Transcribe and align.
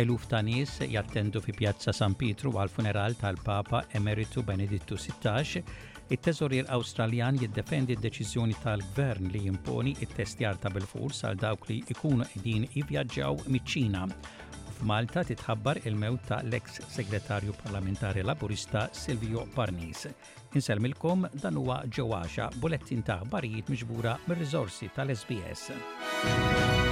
eluf 0.00 0.24
ta' 0.30 0.40
nies 0.44 0.74
jattendu 0.90 1.40
fi 1.44 1.52
Pjazza 1.54 1.92
San 1.94 2.14
Pietru 2.18 2.50
għal 2.58 2.70
funeral 2.72 3.14
tal-Papa 3.20 3.84
Emeritu 3.94 4.42
Benedittu 4.42 4.96
XVI, 4.98 5.62
it-teżorier 6.10 6.66
Awstraljan 6.74 7.38
jiddefendi 7.40 7.94
d-deċiżjoni 7.96 8.56
tal-gvern 8.62 9.30
li 9.32 9.44
jimponi 9.46 9.94
it-testjar 10.04 10.58
ta' 10.60 10.72
bil-fors 10.74 11.22
għal 11.24 11.38
dawk 11.44 11.68
li 11.70 11.78
ikunu 11.94 12.26
qegħdin 12.32 12.66
ivjaġġaw 12.82 13.44
miċ-Ċina. 13.46 14.04
F'Malta 14.74 15.22
titħabbar 15.22 15.80
il-mewt 15.86 16.26
ta' 16.26 16.40
l 16.44 16.58
ex 16.58 16.82
segretarju 16.90 17.54
parlamentari 17.62 18.24
laburista 18.26 18.88
Silvio 18.92 19.46
Parnis. 19.54 20.08
Inselmilkom 20.58 21.28
dan 21.40 21.54
huwa 21.60 21.80
ġewaxa 21.86 22.50
bulettin 22.60 23.06
ta' 23.06 23.22
barijiet 23.30 23.70
miġbura 23.70 24.18
mir-riżorsi 24.26 24.90
tal-SBS. 24.98 26.90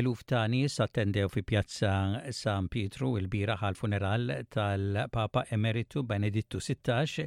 Eluf 0.00 0.20
ta' 0.30 0.46
nis 0.48 0.78
attendew 0.80 1.26
fi 1.28 1.42
pjazza 1.44 1.88
San 2.32 2.68
Pietru 2.72 3.08
il-bira 3.20 3.52
għal-funeral 3.60 4.30
tal-Papa 4.54 5.42
Emeritu 5.52 6.00
Benedittu 6.08 6.56
XVI. 6.64 7.26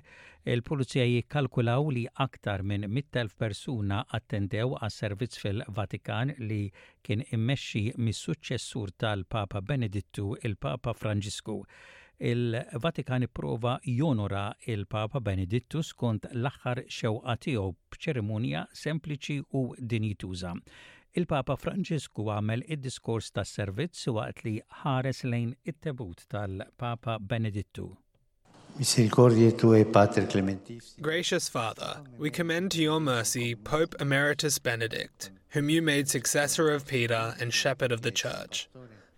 Il-pulizija 0.54 1.06
jikkalkulaw 1.06 1.92
li 1.94 2.08
aktar 2.26 2.64
minn 2.70 2.88
100.000 2.90 3.38
persuna 3.44 4.00
attendew 4.18 4.74
għas 4.80 4.98
servizz 5.04 5.38
fil-Vatikan 5.44 6.32
li 6.50 6.62
kien 7.06 7.22
immexxi 7.38 7.84
mis-suċċessur 8.08 8.96
tal-Papa 9.06 9.62
Benedittu 9.62 10.32
il-Papa 10.42 10.96
Franġisku 11.02 11.60
il-Vatikan 12.34 13.26
prova 13.34 13.78
jonora 14.00 14.44
il-Papa 14.74 15.20
Benedittu 15.22 15.82
skont 15.84 16.26
l-aħħar 16.34 16.86
xewqa 16.98 17.38
tiegħu 17.46 17.70
b'ċerimonja 17.94 18.66
sempliċi 18.86 19.40
u 19.62 19.64
dinjituża. 19.78 20.54
Il-Papa 21.14 21.54
Franġisku 21.62 22.24
għamel 22.34 22.64
id-diskors 22.74 23.28
tas 23.38 23.50
servizz 23.56 24.08
waqt 24.16 24.42
li 24.48 24.54
ħares 24.82 25.20
lejn 25.30 25.52
it-tebut 25.70 26.24
tal-Papa 26.34 27.20
Benedittu. 27.20 27.86
Gracious 31.08 31.48
Father, 31.50 32.02
we 32.18 32.32
commend 32.32 32.72
to 32.72 32.82
your 32.82 33.00
mercy 33.00 33.54
Pope 33.54 33.94
Emeritus 34.00 34.58
Benedict, 34.58 35.30
whom 35.50 35.70
you 35.70 35.84
made 35.84 36.10
successor 36.10 36.72
of 36.72 36.88
Peter 36.88 37.36
and 37.40 37.54
shepherd 37.54 37.92
of 37.92 38.02
the 38.02 38.10
Church, 38.10 38.68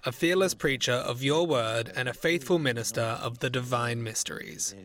a 0.05 0.11
fearless 0.11 0.53
preacher 0.53 0.99
of 1.11 1.23
your 1.23 1.47
word 1.47 1.89
and 1.95 2.09
a 2.09 2.13
faithful 2.13 2.59
minister 2.59 3.15
of 3.23 3.39
the 3.39 3.49
divine 3.49 4.03
mysteries. 4.03 4.75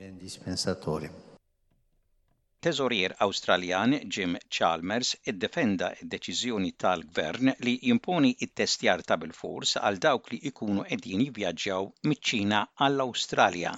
Teżorier 2.64 3.12
Awstraljan 3.26 3.92
Jim 4.16 4.32
Chalmers 4.56 5.10
iddefenda 5.32 5.86
id-deċiżjoni 6.02 6.72
tal-gvern 6.84 7.52
li 7.68 7.72
jimponi 7.92 8.32
it-testjar 8.48 9.04
ta' 9.12 9.18
bil-fors 9.24 9.72
għal 9.82 9.98
dawk 10.08 10.28
li 10.34 10.42
ikunu 10.54 10.84
qegħdin 10.92 11.24
jivvjaġġaw 11.28 11.88
miċ-Ċina 12.12 12.60
għall-Awstralja 12.88 13.72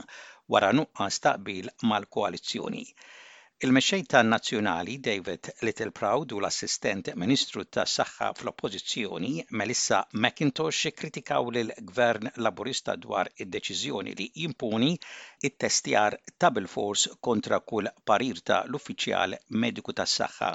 wara 0.56 0.72
nuqqas 0.82 1.24
taqbil 1.28 1.72
mal-koalizzjoni. 1.92 2.84
Il-mexxej 3.66 4.02
tan-Nazzjonali 4.12 4.94
David 5.08 5.44
Little 5.66 5.92
Proud 5.98 6.32
u 6.34 6.38
l-assistent 6.42 7.10
Ministru 7.22 7.62
tas-Saħħa 7.76 8.30
fl-Oppożizzjoni 8.32 9.30
Melissa 9.60 10.00
McIntosh 10.20 10.88
kritikaw 11.02 11.52
lil 11.56 11.70
gvern 11.92 12.32
Laburista 12.46 12.96
dwar 13.06 13.30
id-deċiżjoni 13.44 14.16
li 14.22 14.26
jimpuni 14.46 14.90
it-testjar 15.50 16.18
ta' 16.42 16.50
bil-fors 16.58 17.06
kontra 17.30 17.62
kull 17.74 17.92
parir 18.12 18.42
ta' 18.50 18.58
l-uffiċjal 18.66 19.38
mediku 19.66 19.94
tas-saħħa. 20.02 20.50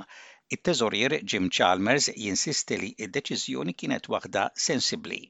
It-teżorier 0.58 1.20
Jim 1.24 1.48
Chalmers 1.60 2.12
jinsisti 2.28 2.82
li 2.84 2.92
id-deċiżjoni 3.08 3.80
kienet 3.84 4.12
waħda 4.18 4.50
sensibli. 4.70 5.24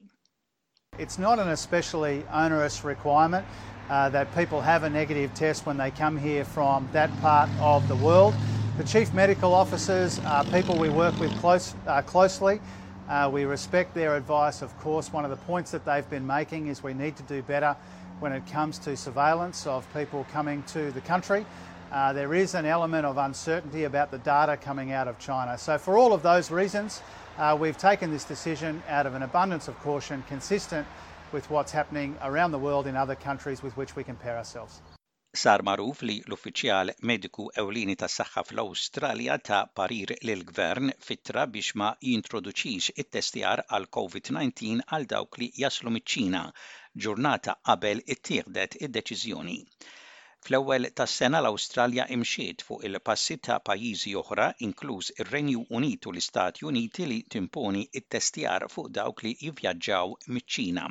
It's 0.98 1.16
not 1.18 1.38
an 1.38 1.48
especially 1.48 2.24
onerous 2.32 2.82
requirement 2.82 3.46
uh, 3.88 4.08
that 4.08 4.34
people 4.34 4.60
have 4.60 4.82
a 4.82 4.90
negative 4.90 5.32
test 5.32 5.64
when 5.64 5.76
they 5.76 5.92
come 5.92 6.16
here 6.18 6.44
from 6.44 6.88
that 6.92 7.08
part 7.20 7.48
of 7.60 7.86
the 7.86 7.94
world. 7.94 8.34
The 8.78 8.82
chief 8.84 9.14
medical 9.14 9.54
officers 9.54 10.18
are 10.26 10.44
people 10.46 10.76
we 10.76 10.88
work 10.88 11.18
with 11.20 11.32
close, 11.40 11.74
uh, 11.86 12.02
closely. 12.02 12.60
Uh, 13.08 13.30
we 13.32 13.44
respect 13.44 13.94
their 13.94 14.16
advice, 14.16 14.60
of 14.60 14.76
course. 14.80 15.12
One 15.12 15.24
of 15.24 15.30
the 15.30 15.36
points 15.38 15.70
that 15.70 15.84
they've 15.84 16.08
been 16.10 16.26
making 16.26 16.66
is 16.66 16.82
we 16.82 16.94
need 16.94 17.16
to 17.16 17.22
do 17.22 17.42
better 17.42 17.76
when 18.18 18.32
it 18.32 18.44
comes 18.48 18.76
to 18.80 18.96
surveillance 18.96 19.68
of 19.68 19.86
people 19.94 20.26
coming 20.32 20.64
to 20.64 20.90
the 20.90 21.00
country. 21.02 21.46
Uh, 21.92 22.12
there 22.12 22.34
is 22.34 22.54
an 22.54 22.66
element 22.66 23.06
of 23.06 23.18
uncertainty 23.18 23.84
about 23.84 24.10
the 24.10 24.18
data 24.18 24.56
coming 24.56 24.90
out 24.92 25.06
of 25.06 25.16
China. 25.20 25.56
So, 25.56 25.78
for 25.78 25.96
all 25.96 26.12
of 26.12 26.22
those 26.22 26.50
reasons, 26.50 27.00
Uh, 27.38 27.54
we've 27.54 27.78
taken 27.78 28.10
this 28.10 28.24
decision 28.24 28.82
out 28.88 29.06
of 29.06 29.14
an 29.14 29.22
abundance 29.22 29.68
of 29.68 29.78
caution 29.78 30.24
consistent 30.26 30.84
with 31.30 31.48
what's 31.50 31.70
happening 31.70 32.16
around 32.22 32.50
the 32.50 32.58
world 32.58 32.88
in 32.88 32.96
other 32.96 33.14
countries 33.14 33.62
with 33.62 33.76
which 33.76 33.94
we 33.94 34.02
compare 34.02 34.36
ourselves. 34.42 34.80
Sar 35.44 35.60
maruf 35.68 36.02
li 36.08 36.16
l-uffiċjal 36.26 36.90
mediku 37.10 37.46
ewlini 37.62 37.94
ta' 38.02 38.08
saħħa 38.14 38.42
fl-Awstralja 38.48 39.36
ta' 39.50 39.60
parir 39.80 40.16
l 40.18 40.36
gvern 40.50 40.90
fitra 41.10 41.44
biex 41.54 41.76
ma 41.82 41.92
jintroduċix 42.08 42.90
it-testjar 43.04 43.62
għal 43.78 43.86
COVID-19 43.98 44.82
għal 44.98 45.08
dawk 45.14 45.38
li 45.44 45.52
jaslu 45.64 45.94
miċ-Ċina 45.98 46.42
ġurnata 47.06 47.58
qabel 47.70 48.02
it 48.16 48.24
tieħdet 48.32 48.80
id-deċiżjoni. 48.88 49.58
Fl-ewwel 50.46 50.86
tas-sena 50.98 51.38
l-Awstralja 51.44 52.02
imxiet 52.16 52.60
fuq 52.66 52.84
il-passi 52.88 53.36
ta' 53.46 53.56
pajjiżi 53.70 54.12
oħra, 54.20 54.46
inkluż 54.66 55.08
ir-Renju 55.22 55.64
Unit 55.78 56.08
u 56.10 56.12
l-Istati 56.14 56.68
Uniti 56.72 57.08
li 57.12 57.18
timponi 57.36 57.82
it-testjar 58.02 58.68
fuq 58.76 58.92
dawk 59.00 59.26
li 59.28 59.32
jivvjaġġaw 59.48 60.14
miċ-Ċina. 60.36 60.86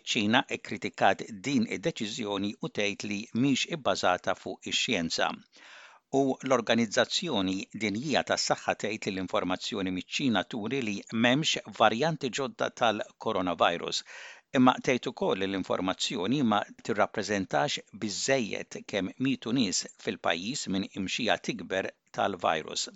Iċ-Ċina 0.00 0.44
e 0.58 0.62
kritikat 0.70 1.26
din 1.50 1.68
id-deċiżjoni 1.78 2.54
u 2.66 2.72
tgħid 2.80 3.06
li 3.12 3.20
mhix 3.44 3.70
ibbażata 3.78 4.36
fuq 4.46 4.72
ix-xjenza 4.74 5.34
u 6.16 6.22
l-Organizzazzjoni 6.46 7.54
Dinjija 7.80 8.20
tas-Saħħa 8.30 8.72
tgħid 8.82 9.08
l-informazzjoni 9.14 9.92
miċ-Ċina 9.98 10.42
turi 10.54 10.80
li 10.84 10.96
m'hemmx 11.14 11.72
varjanti 11.78 12.28
ġodda 12.38 12.68
tal-coronavirus. 12.80 14.02
Imma 14.60 14.74
tgħid 14.84 15.08
ukoll 15.12 15.46
l-informazzjoni 15.46 16.42
ma 16.50 16.58
tirrappreżentax 16.84 17.86
biżejjed 18.04 18.82
kemm 18.92 19.14
mitu 19.28 19.54
nies 19.56 19.86
fil-pajjiż 20.04 20.66
minn 20.74 20.84
imxija 21.00 21.38
tikber 21.48 21.88
tal-virus. 22.18 22.90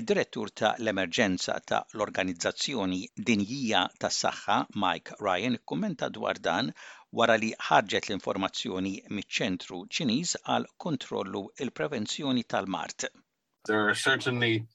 Id-direttur 0.00 0.48
ta' 0.56 0.72
l-emerġenza 0.80 1.60
ta' 1.60 1.82
l-Organizzazzjoni 1.92 3.02
Dinjija 3.20 3.84
tas-Saħħa 4.00 4.62
Mike 4.86 5.20
Ryan 5.20 5.60
kummenta 5.68 6.08
dwar 6.08 6.40
dan 6.48 6.72
wara 7.16 7.38
li 7.40 7.48
ħarġet 7.68 8.08
l-informazzjoni 8.10 8.90
centru 9.32 9.78
Ċiniż 9.88 10.34
għal 10.52 10.66
kontrollu 10.82 11.46
il-prevenzjoni 11.64 12.44
tal-mart. 12.44 13.06
There 13.66 13.88
are 13.88 13.94
certainly 13.94 14.66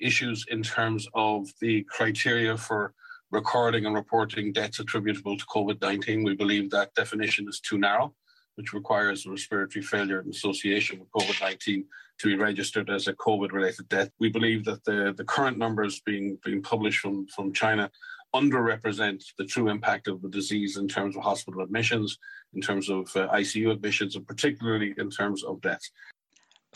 issues 0.00 0.44
in 0.48 0.62
terms 0.62 1.08
of 1.14 1.48
the 1.60 1.84
criteria 1.90 2.56
for 2.56 2.94
recording 3.32 3.84
and 3.84 3.94
reporting 3.96 4.52
deaths 4.52 4.78
attributable 4.78 5.36
to 5.36 5.44
COVID 5.46 5.80
19. 5.82 6.22
We 6.22 6.34
believe 6.36 6.70
that 6.70 6.94
definition 6.94 7.48
is 7.48 7.58
too 7.60 7.78
narrow, 7.78 8.14
which 8.54 8.72
requires 8.72 9.26
respiratory 9.26 9.82
failure 9.82 10.20
in 10.20 10.30
association 10.30 11.00
with 11.00 11.10
COVID 11.10 11.40
19 11.42 11.84
to 12.20 12.26
be 12.28 12.36
registered 12.36 12.90
as 12.90 13.08
a 13.08 13.14
COVID 13.14 13.52
related 13.52 13.88
death. 13.88 14.10
We 14.20 14.30
believe 14.30 14.64
that 14.64 14.84
the, 14.84 15.12
the 15.16 15.24
current 15.24 15.58
numbers 15.58 16.00
being, 16.00 16.38
being 16.44 16.62
published 16.62 17.00
from, 17.00 17.26
from 17.36 17.52
China 17.52 17.90
underrepresent 18.34 19.24
the 19.38 19.44
true 19.44 19.68
impact 19.68 20.06
of 20.08 20.20
the 20.22 20.28
disease 20.28 20.76
in 20.76 20.86
terms 20.88 21.16
of 21.16 21.22
hospital 21.22 21.62
admissions, 21.62 22.18
in 22.54 22.60
terms 22.60 22.88
of 22.90 23.04
uh, 23.16 23.28
ICU 23.40 23.70
admissions, 23.72 24.16
and 24.16 24.26
particularly 24.26 24.94
in 24.98 25.10
terms 25.10 25.42
of 25.44 25.60
deaths. 25.62 25.90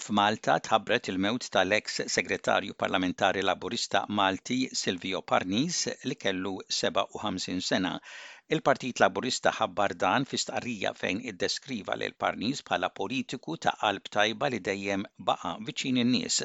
F'Malta 0.03 0.55
tħabbret 0.67 1.11
il-mewt 1.13 1.51
tal-eks 1.53 1.99
segretarju 2.15 2.73
parlamentari 2.83 3.43
laburista 3.45 4.01
Malti 4.09 4.65
Silvio 4.83 5.21
Parnis 5.21 5.83
li 6.09 6.17
kellu 6.17 6.55
57 6.81 7.61
sena. 7.61 7.93
Il-Partit 8.49 9.01
Laburista 9.05 9.53
ħabbar 9.59 9.93
dan 10.05 10.25
fi 10.29 10.41
stqarrija 10.43 10.95
fejn 10.99 11.21
iddeskriva 11.31 11.95
lil 12.01 12.17
Parnis 12.21 12.65
bħala 12.67 12.89
politiku 12.97 13.59
ta' 13.65 13.77
qalb 13.83 14.09
tajba 14.17 14.49
li 14.53 14.61
dejjem 14.65 15.05
baqa' 15.29 15.55
viċin 15.69 16.01
in-nies 16.05 16.41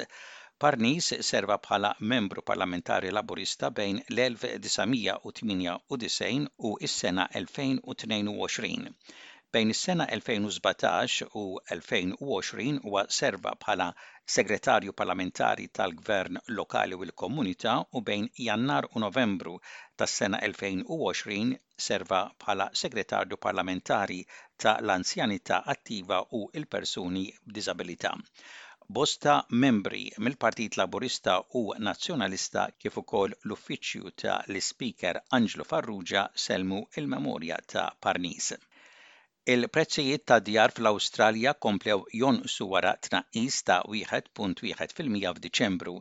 Parnis 0.62 1.08
serva 1.26 1.54
bħala 1.64 1.88
membru 2.12 2.42
parlamentari 2.50 3.10
laburista 3.18 3.68
bejn 3.74 3.98
l-1998 4.12 6.46
u 6.70 6.72
s-sena 6.88 7.26
2022. 7.34 8.88
Bejn 9.54 9.68
is-sena 9.74 10.04
2017 10.16 11.28
u 11.28 11.44
2020 11.68 12.80
huwa 12.88 13.02
serva 13.18 13.52
bħala 13.62 13.86
segretarju 14.38 14.92
parlamentari 15.02 15.68
tal-gvern 15.80 16.40
lokali 16.58 16.98
u 16.98 17.00
l-komunità 17.06 17.74
u 17.94 17.96
bejn 18.10 18.26
jannar 18.48 18.84
u 18.94 18.96
novembru 19.06 19.54
tas-sena 20.02 20.38
2020 20.58 21.54
serva 21.90 22.20
bħala 22.42 22.66
segretarju 22.84 23.36
parlamentari 23.48 24.20
ta' 24.56 24.74
l-anzjanità 24.82 25.56
attiva 25.76 26.18
u 26.32 26.36
il-persuni 26.52 27.24
b'disabilità 27.44 28.12
bosta 28.90 29.44
membri 29.48 30.10
mill-Partit 30.16 30.74
Laburista 30.80 31.32
u 31.60 31.60
Nazzjonalista 31.88 32.62
kif 32.82 32.94
ukoll 33.02 33.34
l-uffiċċju 33.46 34.12
ta' 34.22 34.36
l-Speaker 34.54 35.18
Angelo 35.38 35.64
Farrugia 35.72 36.22
selmu 36.44 36.78
il-memorja 37.02 37.58
ta' 37.72 37.82
Parnis. 38.06 38.46
Il-prezzijiet 39.56 40.24
ta' 40.30 40.38
djar 40.48 40.72
fl-Awstralja 40.78 41.52
komplew 41.66 42.06
jon 42.22 42.40
suwara 42.54 42.94
tnaqqis 43.08 43.58
ta' 43.70 43.78
1.1 43.98 44.96
fil-mija 45.00 45.34
f'Diċembru. 45.36 45.96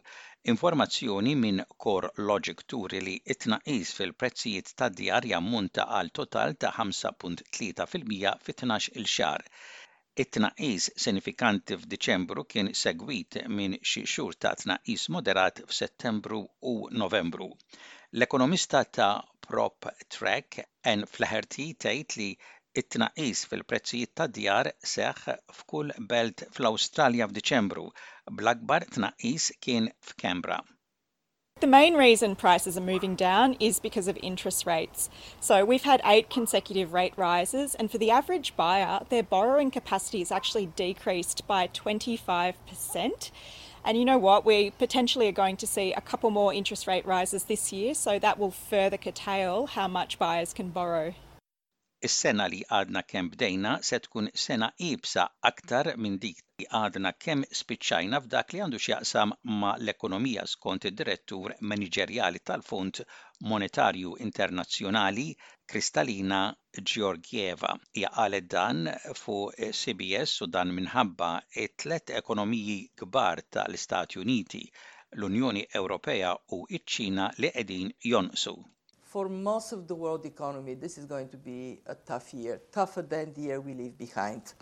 Informazzjoni 0.55 1.33
minn 1.43 1.61
kor 1.87 2.07
Logic 2.31 2.63
turi 2.71 3.01
li 3.09 3.17
it-tnaqqis 3.35 3.91
fil-prezzijiet 3.99 4.71
ta' 4.79 4.89
djar 5.01 5.27
jammunta 5.35 5.91
għal 5.99 6.15
total 6.21 6.55
ta' 6.55 6.71
5.3 6.79 7.89
fil-mija 7.95 8.37
fit-12 8.47 8.95
il-xar. 9.03 9.43
It-tnaqqis 10.21 10.85
sinifikanti 11.01 11.75
f'Diċembru 11.79 12.43
kien 12.53 12.69
segwit 12.83 13.35
minn 13.57 13.75
xi 13.89 14.01
xhur 14.13 14.37
ta' 14.45 14.53
tnaqqis 14.61 15.03
moderat 15.15 15.61
f'Settembru 15.67 16.39
u 16.71 16.73
Novembru. 17.01 17.49
L-ekonomista 18.17 18.81
ta' 18.97 19.11
Prop 19.47 19.91
Track 20.15 20.59
en 20.93 21.05
fl 21.11 21.29
tgħid 21.55 22.17
li 22.21 22.29
it-tnaqqis 22.83 23.45
fil-prezzijiet 23.51 24.15
ta' 24.17 24.29
djar 24.39 24.71
seħħ 24.95 25.25
f'kull 25.59 25.97
belt 26.15 26.47
fl-Awstralja 26.49 27.29
f'Diċembru, 27.33 27.85
bl-akbar 28.41 28.87
tnaqqis 28.97 29.51
kien 29.67 29.91
f'Kembra. 30.09 30.63
The 31.59 31.65
main 31.65 31.95
reason 31.95 32.35
prices 32.35 32.77
are 32.77 32.81
moving 32.81 33.15
down 33.15 33.55
is 33.59 33.79
because 33.79 34.07
of 34.07 34.15
interest 34.21 34.67
rates. 34.67 35.09
So 35.39 35.65
we've 35.65 35.81
had 35.81 36.01
eight 36.05 36.29
consecutive 36.29 36.93
rate 36.93 37.13
rises, 37.17 37.73
and 37.73 37.89
for 37.89 37.97
the 37.97 38.11
average 38.11 38.55
buyer, 38.55 38.99
their 39.09 39.23
borrowing 39.23 39.71
capacity 39.71 40.21
is 40.21 40.31
actually 40.31 40.67
decreased 40.75 41.47
by 41.47 41.67
25%. 41.69 43.31
And 43.83 43.97
you 43.97 44.05
know 44.05 44.19
what? 44.19 44.45
We 44.45 44.69
potentially 44.69 45.27
are 45.29 45.31
going 45.31 45.57
to 45.57 45.65
see 45.65 45.93
a 45.93 46.01
couple 46.01 46.29
more 46.29 46.53
interest 46.53 46.85
rate 46.85 47.05
rises 47.07 47.45
this 47.45 47.73
year, 47.73 47.95
so 47.95 48.19
that 48.19 48.37
will 48.37 48.51
further 48.51 48.97
curtail 48.97 49.65
how 49.65 49.87
much 49.87 50.19
buyers 50.19 50.53
can 50.53 50.69
borrow. 50.69 51.15
Is-sena 52.03 52.49
li 52.53 52.63
għadna 52.69 53.01
kemm 53.13 53.31
bdejna 53.33 53.73
se 53.83 53.97
tkun 54.05 54.29
sena 54.45 54.73
ibsa 54.77 55.29
aktar 55.51 55.95
minn 55.97 56.19
dik 56.25 56.37
għadna 56.65 57.09
kemm 57.21 57.43
spiċċajna 57.57 58.19
f'dak 58.25 58.53
li 58.55 58.61
għandu 58.63 58.79
x'jaqsam 58.81 59.33
ma 59.61 59.75
l-ekonomija 59.77 60.45
skont 60.49 60.87
id-direttur 60.89 61.53
menġerjali 61.71 62.41
tal-Fond 62.49 63.01
Monetarju 63.51 64.15
Internazzjonali 64.25 65.27
Kristalina 65.69 66.39
Georgieva. 66.79 67.75
Hija 67.93 68.09
qalet 68.15 68.49
dan 68.55 68.89
fuq 69.19 69.53
CBS 69.83 70.33
u 70.45 70.49
dan 70.49 70.73
minħabba 70.79 71.29
it-tlet 71.65 72.15
ekonomiji 72.21 72.79
kbar 73.03 73.43
tal-Istati 73.53 74.17
Uniti, 74.23 74.63
l-Unjoni 75.19 75.67
Ewropea 75.81 76.33
u 76.57 76.63
iċ-Ċina 76.65 77.29
li 77.37 77.53
qegħdin 77.53 77.93
jonqsu. 78.13 78.55
For 79.13 79.29
most 79.29 79.71
of 79.73 79.85
the 79.87 79.95
world 79.95 80.25
economy, 80.25 80.73
this 80.75 80.97
is 80.97 81.05
going 81.05 81.29
to 81.29 81.37
be 81.37 81.81
a 81.85 81.95
tough 81.95 82.33
year, 82.33 82.57
tougher 82.71 83.05
than 83.05 83.33
the 83.33 83.45
year 83.51 83.61
we 83.61 83.73
leave 83.73 83.95
behind. 83.97 84.53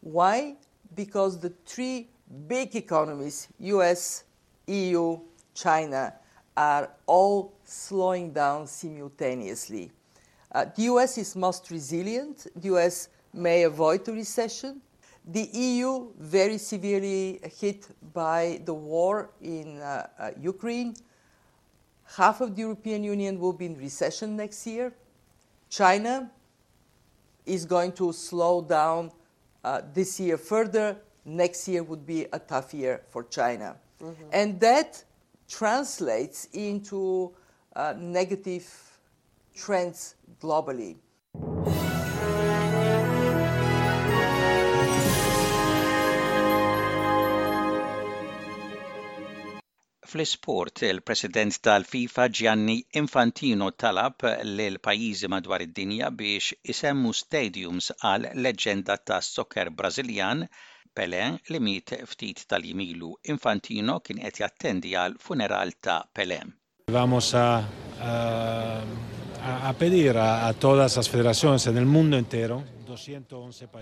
Why? 0.00 0.54
because 0.94 1.38
the 1.38 1.52
three 1.66 2.08
big 2.46 2.74
economies, 2.76 3.48
US, 3.60 4.24
EU, 4.66 5.18
China, 5.54 6.12
are 6.56 6.90
all 7.06 7.52
slowing 7.64 8.32
down 8.32 8.66
simultaneously. 8.66 9.90
Uh, 10.50 10.66
the 10.76 10.82
US 10.84 11.16
is 11.18 11.34
most 11.34 11.70
resilient. 11.70 12.46
The 12.56 12.74
US 12.74 13.08
may 13.32 13.62
avoid 13.64 14.06
a 14.08 14.12
recession. 14.12 14.80
The 15.24 15.48
EU, 15.52 16.08
very 16.18 16.58
severely 16.58 17.40
hit 17.60 17.86
by 18.12 18.60
the 18.64 18.74
war 18.74 19.30
in 19.40 19.78
uh, 19.78 20.06
uh, 20.18 20.30
Ukraine. 20.40 20.94
Half 22.16 22.40
of 22.40 22.54
the 22.56 22.62
European 22.62 23.04
Union 23.04 23.38
will 23.38 23.52
be 23.52 23.66
in 23.66 23.76
recession 23.78 24.36
next 24.36 24.66
year. 24.66 24.92
China 25.70 26.30
is 27.46 27.64
going 27.64 27.92
to 27.92 28.12
slow 28.12 28.62
down 28.62 29.10
uh, 29.64 29.80
this 29.94 30.18
year 30.18 30.36
further. 30.36 30.96
Next 31.24 31.68
year 31.68 31.84
would 31.84 32.04
be 32.04 32.26
a 32.32 32.38
tough 32.40 32.74
year 32.74 33.02
for 33.10 33.22
China. 33.24 33.76
Mm-hmm. 34.00 34.22
And 34.32 34.58
that 34.58 35.04
translates 35.48 36.48
into 36.52 37.32
uh, 37.76 37.94
negative 37.96 38.66
trends 39.54 40.16
globally. 40.40 40.96
Fl-isport, 50.12 50.82
il-President 50.82 51.58
tal-FIFA 51.60 52.28
Gianni 52.28 52.84
Infantino 52.98 53.70
talab 53.72 54.20
lil 54.44 54.76
pajjiżi 54.84 55.28
madwar 55.32 55.62
id-dinja 55.64 56.10
biex 56.12 56.50
isemmu 56.68 57.12
stadiums 57.16 57.88
għal 58.02 58.26
leġenda 58.44 58.98
ta' 59.08 59.22
soccer 59.24 59.70
Brazilian 59.72 60.44
Pele 60.92 61.22
li 61.48 61.60
miet 61.64 61.94
ftit 62.10 62.42
tal-jimilu. 62.52 63.08
Infantino 63.32 63.94
kien 64.04 64.20
qed 64.20 64.42
jattendi 64.44 64.92
għal 65.00 65.16
funeral 65.24 65.72
ta' 65.80 66.02
Pele. 66.12 66.40
Vamos 66.92 67.32
a, 67.40 67.46
a, 67.98 69.64
a 69.72 69.72
pedir 69.80 70.20
a, 70.20 70.28
a 70.46 70.52
todas 70.52 70.98
las 71.00 71.08
federaciones 71.08 71.64
en 71.72 71.78
el 71.80 71.86
mundo 71.86 72.18
entero 72.20 72.60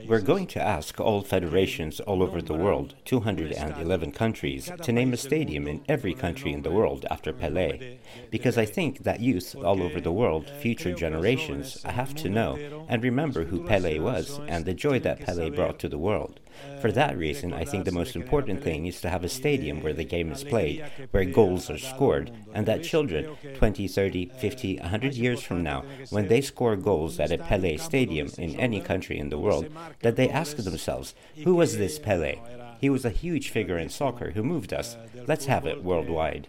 We're 0.07 0.21
going 0.21 0.47
to 0.49 0.63
ask 0.63 1.01
all 1.01 1.23
federations 1.23 1.99
all 2.01 2.23
over 2.23 2.41
the 2.41 2.55
world, 2.55 2.95
211 3.07 4.13
countries, 4.13 4.71
to 4.85 4.93
name 4.93 5.13
a 5.13 5.17
stadium 5.17 5.67
in 5.67 5.83
every 5.89 6.15
country 6.15 6.53
in 6.53 6.63
the 6.63 6.71
world 6.71 7.05
after 7.11 7.33
Pelé, 7.33 7.97
because 8.31 8.57
I 8.57 8.67
think 8.67 9.03
that 9.03 9.19
youth 9.21 9.57
all 9.57 9.83
over 9.83 10.01
the 10.01 10.13
world, 10.13 10.49
future 10.61 10.95
generations, 10.95 11.83
have 11.83 12.15
to 12.23 12.29
know 12.31 12.87
and 12.89 13.03
remember 13.03 13.45
who 13.47 13.65
Pelé 13.65 13.99
was 14.01 14.39
and 14.47 14.65
the 14.65 14.75
joy 14.75 15.01
that 15.01 15.19
Pelé 15.21 15.53
brought 15.55 15.81
to 15.81 15.89
the 15.89 15.99
world. 15.99 16.39
For 16.81 16.91
that 16.93 17.17
reason, 17.17 17.53
I 17.53 17.65
think 17.65 17.85
the 17.85 17.93
most 18.01 18.17
important 18.17 18.63
thing 18.63 18.87
is 18.87 19.01
to 19.03 19.09
have 19.09 19.25
a 19.25 19.29
stadium 19.29 19.83
where 19.83 19.93
the 19.93 20.05
game 20.05 20.33
is 20.33 20.45
played, 20.45 20.85
where 21.11 21.25
goals 21.25 21.69
are 21.71 21.79
scored, 21.79 22.31
and 22.55 22.67
that 22.67 22.83
children, 22.83 23.37
20, 23.55 23.87
30, 23.89 24.27
50, 24.39 24.79
100 24.79 25.15
years 25.15 25.43
from 25.43 25.63
now, 25.63 25.85
when 26.11 26.29
they 26.29 26.41
score 26.41 26.77
goals 26.77 27.21
at 27.21 27.33
a 27.33 27.39
Pele 27.39 27.77
stadium 27.77 28.29
in 28.39 28.57
any 28.57 28.81
country 28.81 29.19
in 29.19 29.29
the 29.29 29.39
world, 29.39 29.67
that 30.01 30.17
they 30.17 30.29
ask 30.29 30.57
themselves, 30.57 31.15
who 31.45 31.55
was 31.55 31.77
this 31.77 31.99
Pele? 31.99 32.39
He 32.81 32.89
was 32.89 33.05
a 33.05 33.11
huge 33.11 33.51
figure 33.51 33.79
in 33.79 33.91
soccer 33.91 34.31
who 34.31 34.43
moved 34.43 34.73
us. 34.73 34.97
Let's 35.27 35.45
have 35.47 35.67
it 35.67 35.85
worldwide. 35.85 36.47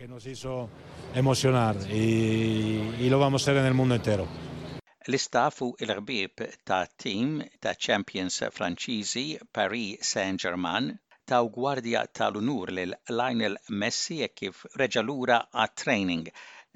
L-istaff 5.09 5.59
u 5.65 5.67
l-ħbieb 5.85 6.41
ta' 6.69 6.79
tim 7.03 7.37
ta' 7.65 7.71
Champions 7.85 8.35
Franċiżi 8.57 9.23
Paris 9.57 10.09
Saint-Germain 10.15 10.89
taw 11.31 11.47
gwardja 11.55 12.03
tal-unur 12.19 12.71
lil 12.77 12.93
Lionel 13.09 13.55
Messi 13.81 14.19
e 14.27 14.27
kif 14.41 14.59
reġalura 14.83 15.39
a 15.63 15.65
training. 15.83 16.29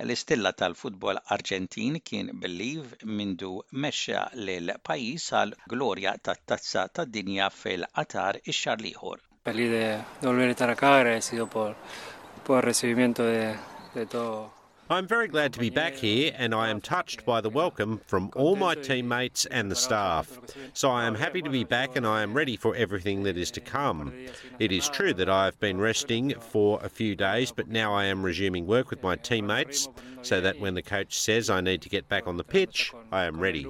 L-istilla 0.08 0.51
tal-futbol 0.62 1.20
Argentin 1.36 2.00
kien 2.10 2.34
belliv 2.41 2.98
mindu 3.20 3.51
mexxa 3.86 4.25
lil 4.50 4.74
pajis 4.89 5.29
għal 5.41 5.53
gloria 5.75 6.15
ta' 6.17 6.38
tazza 6.51 6.88
ta' 6.98 7.05
dinja 7.17 7.51
fil-qatar 7.62 8.41
ix-xar 8.53 8.82
liħor. 8.88 9.22
Feliz 9.46 9.70
de 9.77 9.86
volver 10.25 10.50
a 10.51 10.58
estar 10.58 10.74
acá, 10.74 10.96
agradecido 10.98 11.46
por, 11.58 11.77
por 12.50 12.74
de, 12.74 13.48
de 13.94 14.12
todo. 14.17 14.44
I'm 14.89 15.07
very 15.07 15.27
glad 15.27 15.51
to 15.53 15.59
be 15.59 15.71
back 15.71 15.95
here 15.95 16.31
and 16.37 16.53
I 16.53 16.69
am 16.69 16.79
touched 16.79 17.25
by 17.25 17.41
the 17.41 17.49
welcome 17.49 18.01
from 18.05 18.29
all 18.35 18.55
my 18.55 18.75
teammates 18.75 19.47
and 19.47 19.71
the 19.71 19.75
staff. 19.75 20.39
So 20.73 20.91
I 20.91 21.05
am 21.07 21.15
happy 21.15 21.41
to 21.41 21.49
be 21.49 21.63
back 21.63 21.95
and 21.95 22.05
I 22.05 22.21
am 22.21 22.35
ready 22.35 22.55
for 22.55 22.75
everything 22.75 23.23
that 23.23 23.35
is 23.35 23.49
to 23.51 23.59
come. 23.61 24.13
It 24.59 24.71
is 24.71 24.87
true 24.87 25.11
that 25.15 25.27
I 25.27 25.45
have 25.45 25.59
been 25.59 25.79
resting 25.79 26.35
for 26.39 26.79
a 26.83 26.89
few 26.89 27.15
days, 27.15 27.51
but 27.51 27.67
now 27.67 27.95
I 27.95 28.03
am 28.05 28.21
resuming 28.21 28.67
work 28.67 28.91
with 28.91 29.01
my 29.01 29.15
teammates 29.15 29.89
so 30.21 30.39
that 30.41 30.59
when 30.59 30.75
the 30.75 30.83
coach 30.83 31.19
says 31.19 31.49
I 31.49 31.61
need 31.61 31.81
to 31.81 31.89
get 31.89 32.07
back 32.07 32.27
on 32.27 32.37
the 32.37 32.43
pitch, 32.43 32.93
I 33.11 33.25
am 33.25 33.39
ready. 33.39 33.65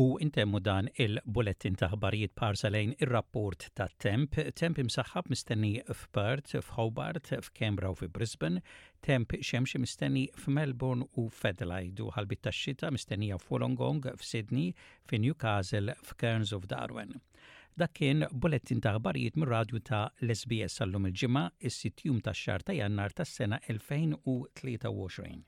U 0.00 0.06
intemmu 0.22 0.60
dan 0.62 0.86
il-bulletin 1.04 1.74
ta' 1.80 1.88
ħbarijiet 1.90 2.36
parsalejn 2.38 2.92
ir-rapport 3.02 3.64
ta' 3.74 3.88
temp, 3.98 4.36
temp 4.54 4.78
imsaħħab 4.82 5.26
mistenni 5.32 5.72
f'Perth, 5.94 6.54
f'Hobart, 6.62 7.32
f'Kembra 7.42 7.90
u 7.90 7.96
f'Brisbane, 7.98 8.62
temp 9.02 9.34
xemxi 9.48 9.80
mistenni 9.82 10.22
f'Melbourne 10.38 11.02
u 11.18 11.24
f'Adelaide 11.34 12.06
u 12.06 12.12
ħalbit 12.14 12.44
ta' 12.46 12.54
xita 12.54 12.92
mistennija 12.94 13.40
f'Wolongong, 13.42 14.06
f'Sydney, 14.22 14.70
f'Newcastle, 15.10 15.96
f'Kerns 16.06 16.54
u 16.54 16.62
f'Darwen. 16.62 17.16
Dak 17.74 17.98
kien 17.98 18.22
bulletin 18.30 18.78
ta' 18.86 18.94
ħbarijiet 19.00 19.34
mir 19.42 19.50
radju 19.56 19.82
ta' 19.90 20.04
l-SBS 20.22 20.78
sal 20.78 20.94
il-ġimgħa 20.94 21.44
is-sitjum 21.72 22.22
tax 22.22 22.46
xar 22.46 22.62
ta' 22.70 22.78
Jannar 22.78 23.18
tas-sena 23.18 23.58
2023. 23.66 25.40